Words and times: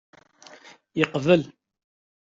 Yeqbel. 0.99 1.43